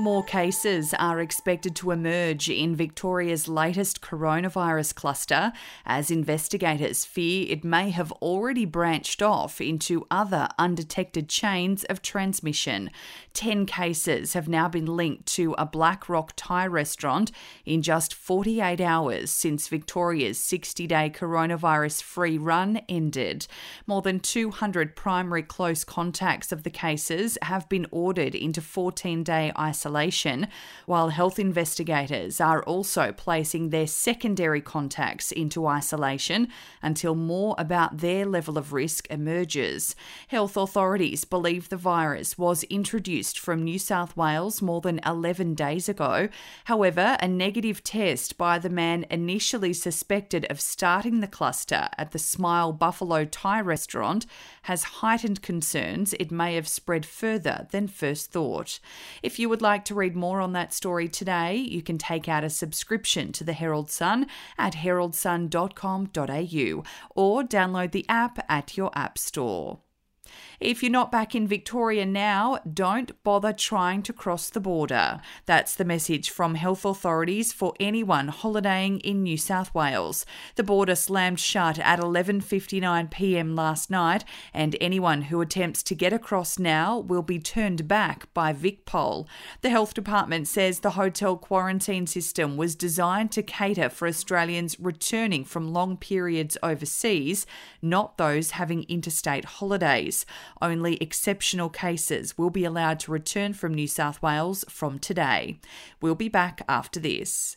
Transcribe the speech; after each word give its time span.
More 0.00 0.22
cases 0.22 0.94
are 0.94 1.18
expected 1.18 1.74
to 1.76 1.90
emerge 1.90 2.48
in 2.48 2.76
Victoria's 2.76 3.48
latest 3.48 4.00
coronavirus 4.00 4.94
cluster 4.94 5.52
as 5.84 6.08
investigators 6.08 7.04
fear 7.04 7.46
it 7.48 7.64
may 7.64 7.90
have 7.90 8.12
already 8.12 8.64
branched 8.64 9.22
off 9.22 9.60
into 9.60 10.06
other 10.08 10.46
undetected 10.56 11.28
chains 11.28 11.82
of 11.82 12.00
transmission. 12.00 12.90
Ten 13.34 13.66
cases 13.66 14.34
have 14.34 14.48
now 14.48 14.68
been 14.68 14.86
linked 14.86 15.26
to 15.34 15.56
a 15.58 15.66
Black 15.66 16.08
Rock 16.08 16.32
Thai 16.36 16.68
restaurant 16.68 17.32
in 17.66 17.82
just 17.82 18.14
48 18.14 18.80
hours 18.80 19.32
since 19.32 19.66
Victoria's 19.66 20.38
60 20.38 20.86
day 20.86 21.10
coronavirus 21.12 22.04
free 22.04 22.38
run 22.38 22.82
ended. 22.88 23.48
More 23.84 24.02
than 24.02 24.20
200 24.20 24.94
primary 24.94 25.42
close 25.42 25.82
contacts 25.82 26.52
of 26.52 26.62
the 26.62 26.70
cases 26.70 27.36
have 27.42 27.68
been 27.68 27.88
ordered 27.90 28.36
into 28.36 28.60
14 28.60 29.24
day 29.24 29.50
isolation 29.58 29.87
isolation, 29.88 30.48
while 30.84 31.08
health 31.08 31.38
investigators 31.38 32.40
are 32.40 32.62
also 32.64 33.10
placing 33.10 33.70
their 33.70 33.86
secondary 33.86 34.60
contacts 34.60 35.32
into 35.32 35.66
isolation 35.66 36.48
until 36.82 37.14
more 37.14 37.54
about 37.58 37.98
their 37.98 38.26
level 38.26 38.58
of 38.58 38.74
risk 38.74 39.06
emerges. 39.10 39.96
Health 40.28 40.58
authorities 40.58 41.24
believe 41.24 41.68
the 41.68 41.76
virus 41.78 42.36
was 42.36 42.64
introduced 42.64 43.38
from 43.38 43.64
New 43.64 43.78
South 43.78 44.14
Wales 44.14 44.60
more 44.60 44.82
than 44.82 45.00
11 45.06 45.54
days 45.54 45.88
ago. 45.88 46.28
However, 46.64 47.16
a 47.20 47.28
negative 47.28 47.82
test 47.82 48.36
by 48.36 48.58
the 48.58 48.68
man 48.68 49.06
initially 49.10 49.72
suspected 49.72 50.44
of 50.50 50.60
starting 50.60 51.20
the 51.20 51.26
cluster 51.26 51.88
at 51.96 52.12
the 52.12 52.18
Smile 52.18 52.72
Buffalo 52.72 53.24
Thai 53.24 53.62
restaurant 53.62 54.26
has 54.62 54.98
heightened 55.00 55.40
concerns 55.40 56.12
it 56.20 56.30
may 56.30 56.56
have 56.56 56.68
spread 56.68 57.06
further 57.06 57.66
than 57.70 57.88
first 57.88 58.30
thought. 58.30 58.80
If 59.22 59.38
you 59.38 59.48
would 59.48 59.62
like 59.62 59.77
like 59.78 59.84
to 59.84 59.94
read 59.94 60.16
more 60.16 60.40
on 60.40 60.54
that 60.54 60.74
story 60.74 61.06
today, 61.06 61.54
you 61.54 61.82
can 61.82 61.98
take 61.98 62.28
out 62.28 62.42
a 62.42 62.50
subscription 62.50 63.30
to 63.30 63.44
the 63.44 63.52
Herald 63.52 63.92
Sun 63.92 64.26
at 64.58 64.72
heraldsun.com.au 64.72 66.82
or 67.14 67.44
download 67.44 67.92
the 67.92 68.04
app 68.08 68.44
at 68.48 68.76
your 68.76 68.90
app 68.98 69.18
store. 69.18 69.78
If 70.60 70.82
you're 70.82 70.90
not 70.90 71.12
back 71.12 71.34
in 71.34 71.46
Victoria 71.46 72.04
now, 72.04 72.58
don't 72.72 73.22
bother 73.22 73.52
trying 73.52 74.02
to 74.02 74.12
cross 74.12 74.50
the 74.50 74.60
border. 74.60 75.20
That's 75.46 75.74
the 75.74 75.84
message 75.84 76.30
from 76.30 76.56
health 76.56 76.84
authorities 76.84 77.52
for 77.52 77.74
anyone 77.78 78.28
holidaying 78.28 79.00
in 79.00 79.22
New 79.22 79.36
South 79.36 79.72
Wales. 79.74 80.26
The 80.56 80.64
border 80.64 80.94
slammed 80.94 81.38
shut 81.40 81.78
at 81.78 82.00
11:59 82.00 83.10
p.m. 83.10 83.54
last 83.54 83.90
night, 83.90 84.24
and 84.52 84.76
anyone 84.80 85.22
who 85.22 85.40
attempts 85.40 85.82
to 85.84 85.94
get 85.94 86.12
across 86.12 86.58
now 86.58 86.98
will 86.98 87.22
be 87.22 87.38
turned 87.38 87.86
back 87.86 88.32
by 88.34 88.52
VicPol. 88.52 89.26
The 89.60 89.70
health 89.70 89.94
department 89.94 90.48
says 90.48 90.80
the 90.80 90.90
hotel 90.90 91.36
quarantine 91.36 92.06
system 92.06 92.56
was 92.56 92.74
designed 92.74 93.32
to 93.32 93.42
cater 93.42 93.88
for 93.88 94.08
Australians 94.08 94.78
returning 94.80 95.44
from 95.44 95.72
long 95.72 95.96
periods 95.96 96.56
overseas, 96.62 97.46
not 97.80 98.18
those 98.18 98.52
having 98.52 98.82
interstate 98.84 99.44
holidays. 99.44 100.17
Only 100.62 100.96
exceptional 100.96 101.68
cases 101.68 102.36
will 102.36 102.50
be 102.50 102.64
allowed 102.64 103.00
to 103.00 103.12
return 103.12 103.52
from 103.52 103.74
New 103.74 103.86
South 103.86 104.22
Wales 104.22 104.64
from 104.68 104.98
today. 104.98 105.60
We'll 106.00 106.14
be 106.14 106.28
back 106.28 106.62
after 106.68 107.00
this. 107.00 107.56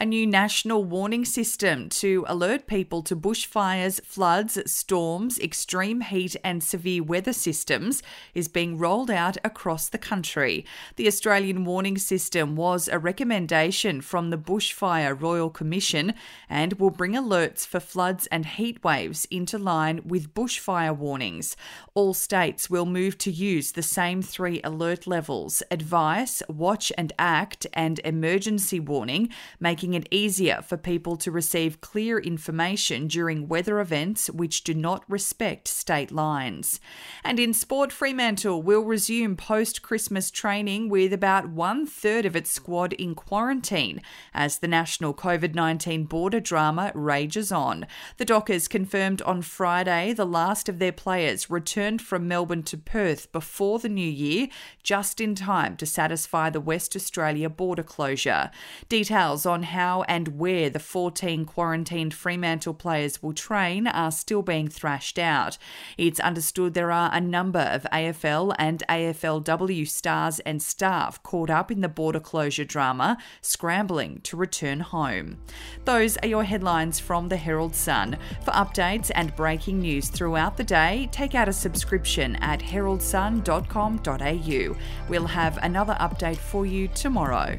A 0.00 0.06
new 0.06 0.26
national 0.26 0.82
warning 0.82 1.26
system 1.26 1.86
to 1.90 2.24
alert 2.26 2.66
people 2.66 3.02
to 3.02 3.14
bushfires, 3.14 4.02
floods, 4.02 4.58
storms, 4.64 5.38
extreme 5.38 6.00
heat, 6.00 6.34
and 6.42 6.64
severe 6.64 7.02
weather 7.02 7.34
systems 7.34 8.02
is 8.32 8.48
being 8.48 8.78
rolled 8.78 9.10
out 9.10 9.36
across 9.44 9.90
the 9.90 9.98
country. 9.98 10.64
The 10.96 11.06
Australian 11.06 11.66
warning 11.66 11.98
system 11.98 12.56
was 12.56 12.88
a 12.88 12.98
recommendation 12.98 14.00
from 14.00 14.30
the 14.30 14.38
Bushfire 14.38 15.20
Royal 15.20 15.50
Commission 15.50 16.14
and 16.48 16.72
will 16.74 16.88
bring 16.88 17.12
alerts 17.12 17.66
for 17.66 17.78
floods 17.78 18.26
and 18.28 18.46
heat 18.46 18.82
waves 18.82 19.26
into 19.30 19.58
line 19.58 20.00
with 20.06 20.32
bushfire 20.32 20.96
warnings. 20.96 21.58
All 21.92 22.14
states 22.14 22.70
will 22.70 22.86
move 22.86 23.18
to 23.18 23.30
use 23.30 23.72
the 23.72 23.82
same 23.82 24.22
three 24.22 24.62
alert 24.64 25.06
levels 25.06 25.62
advice, 25.70 26.42
watch 26.48 26.90
and 26.96 27.12
act, 27.18 27.66
and 27.74 27.98
emergency 27.98 28.80
warning, 28.80 29.28
making 29.60 29.89
making 29.90 30.02
it 30.02 30.14
easier 30.14 30.62
for 30.62 30.76
people 30.76 31.16
to 31.16 31.30
receive 31.32 31.80
clear 31.80 32.18
information 32.18 33.08
during 33.08 33.48
weather 33.48 33.80
events 33.80 34.30
which 34.30 34.62
do 34.62 34.72
not 34.72 35.04
respect 35.08 35.66
state 35.66 36.12
lines. 36.12 36.80
And 37.24 37.40
in 37.40 37.52
sport, 37.52 37.90
Fremantle 37.90 38.62
will 38.62 38.82
resume 38.82 39.36
post 39.36 39.82
Christmas 39.82 40.30
training 40.30 40.90
with 40.90 41.12
about 41.12 41.48
one 41.48 41.86
third 41.86 42.24
of 42.24 42.36
its 42.36 42.52
squad 42.52 42.92
in 42.94 43.14
quarantine 43.14 44.00
as 44.32 44.58
the 44.58 44.68
national 44.68 45.12
COVID 45.14 45.54
19 45.54 46.04
border 46.04 46.40
drama 46.40 46.92
rages 46.94 47.50
on. 47.50 47.86
The 48.18 48.24
Dockers 48.24 48.68
confirmed 48.68 49.22
on 49.22 49.42
Friday 49.42 50.12
the 50.12 50.26
last 50.26 50.68
of 50.68 50.78
their 50.78 50.92
players 50.92 51.50
returned 51.50 52.00
from 52.00 52.28
Melbourne 52.28 52.62
to 52.64 52.78
Perth 52.78 53.32
before 53.32 53.80
the 53.80 53.88
new 53.88 54.08
year, 54.08 54.48
just 54.82 55.20
in 55.20 55.34
time 55.34 55.76
to 55.78 55.86
satisfy 55.86 56.48
the 56.48 56.60
West 56.60 56.94
Australia 56.94 57.48
border 57.48 57.82
closure. 57.82 58.50
Details 58.88 59.46
on 59.46 59.64
how 59.64 59.79
how 59.80 60.02
and 60.02 60.38
where 60.38 60.68
the 60.68 60.78
14 60.78 61.46
quarantined 61.46 62.12
Fremantle 62.12 62.74
players 62.74 63.22
will 63.22 63.32
train 63.32 63.86
are 63.86 64.10
still 64.10 64.42
being 64.42 64.68
thrashed 64.68 65.18
out. 65.18 65.56
It's 65.96 66.20
understood 66.20 66.74
there 66.74 66.92
are 66.92 67.08
a 67.14 67.20
number 67.20 67.60
of 67.60 67.86
AFL 67.90 68.54
and 68.58 68.82
AFLW 68.90 69.88
stars 69.88 70.38
and 70.40 70.60
staff 70.60 71.22
caught 71.22 71.48
up 71.48 71.70
in 71.70 71.80
the 71.80 71.88
border 71.88 72.20
closure 72.20 72.66
drama, 72.66 73.16
scrambling 73.40 74.20
to 74.24 74.36
return 74.36 74.80
home. 74.80 75.38
Those 75.86 76.18
are 76.18 76.28
your 76.28 76.44
headlines 76.44 77.00
from 77.00 77.30
the 77.30 77.38
Herald 77.38 77.74
Sun. 77.74 78.18
For 78.44 78.50
updates 78.50 79.10
and 79.14 79.34
breaking 79.34 79.80
news 79.80 80.10
throughout 80.10 80.58
the 80.58 80.64
day, 80.64 81.08
take 81.10 81.34
out 81.34 81.48
a 81.48 81.54
subscription 81.54 82.36
at 82.36 82.60
heraldsun.com.au. 82.60 84.76
We'll 85.08 85.26
have 85.26 85.58
another 85.62 85.96
update 85.98 86.36
for 86.36 86.66
you 86.66 86.88
tomorrow. 86.88 87.58